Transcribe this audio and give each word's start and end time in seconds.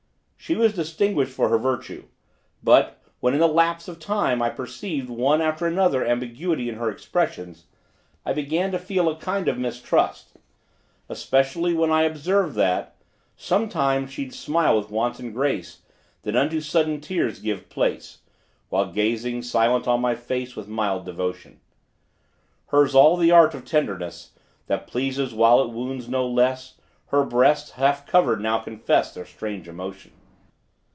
She 0.43 0.55
was 0.55 0.73
distinguished 0.73 1.31
for 1.31 1.47
her 1.49 1.59
virtue; 1.59 2.05
but, 2.63 3.01
when 3.21 3.33
in 3.35 3.39
the 3.39 3.47
lapse 3.47 3.87
of 3.87 3.99
time, 3.99 4.41
I 4.41 4.49
perceived 4.49 5.07
one 5.09 5.39
after 5.39 5.65
another 5.65 6.03
ambiguity 6.05 6.67
in 6.67 6.75
her 6.75 6.89
expressions, 6.89 7.67
I 8.25 8.33
began 8.33 8.71
to 8.71 8.79
feel 8.79 9.07
a 9.07 9.15
kind 9.15 9.47
of 9.47 9.57
mistrust, 9.59 10.35
especially 11.07 11.73
when 11.75 11.89
I 11.89 12.01
observed 12.01 12.55
that 12.55 12.95
Sometimes 13.37 14.11
she'd 14.11 14.33
smile 14.33 14.75
with 14.75 14.89
wanton 14.89 15.31
grace, 15.31 15.83
Then 16.23 16.35
unto 16.35 16.59
sudden 16.59 16.99
tears 17.01 17.39
give 17.39 17.69
place, 17.69 18.17
While 18.69 18.91
gazing, 18.91 19.43
silent, 19.43 19.87
on 19.87 20.01
my 20.01 20.15
face 20.15 20.55
With 20.57 20.67
mild 20.67 21.05
devotion. 21.05 21.61
Her's 22.69 22.95
all 22.95 23.15
the 23.15 23.31
art 23.31 23.53
of 23.53 23.63
tenderness, 23.63 24.31
That 24.67 24.87
pleases 24.87 25.33
while 25.35 25.61
it 25.61 25.69
wounds 25.69 26.09
no 26.09 26.27
less: 26.27 26.75
Her 27.07 27.23
breasts, 27.23 27.71
half 27.71 28.05
covered, 28.05 28.41
now 28.41 28.57
confess 28.57 29.13
Their 29.13 29.25
strange 29.25 29.69
emotion. 29.69 30.11